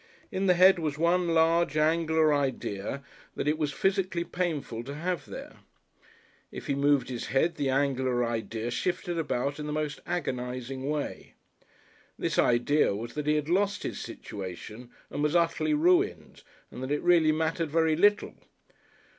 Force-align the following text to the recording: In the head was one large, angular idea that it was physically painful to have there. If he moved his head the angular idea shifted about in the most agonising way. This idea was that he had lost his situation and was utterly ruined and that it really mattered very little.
In 0.31 0.47
the 0.47 0.55
head 0.55 0.79
was 0.79 0.97
one 0.97 1.31
large, 1.35 1.77
angular 1.77 2.33
idea 2.33 3.03
that 3.35 3.47
it 3.47 3.59
was 3.59 3.71
physically 3.71 4.23
painful 4.23 4.83
to 4.85 4.95
have 4.95 5.27
there. 5.27 5.57
If 6.51 6.65
he 6.65 6.73
moved 6.73 7.09
his 7.09 7.27
head 7.27 7.53
the 7.53 7.69
angular 7.69 8.25
idea 8.25 8.71
shifted 8.71 9.19
about 9.19 9.59
in 9.59 9.67
the 9.67 9.71
most 9.71 9.99
agonising 10.07 10.89
way. 10.89 11.35
This 12.17 12.39
idea 12.39 12.95
was 12.95 13.13
that 13.13 13.27
he 13.27 13.35
had 13.35 13.47
lost 13.47 13.83
his 13.83 13.99
situation 13.99 14.89
and 15.11 15.21
was 15.21 15.35
utterly 15.35 15.75
ruined 15.75 16.41
and 16.71 16.81
that 16.81 16.89
it 16.89 17.03
really 17.03 17.31
mattered 17.31 17.69
very 17.69 17.95
little. 17.95 18.33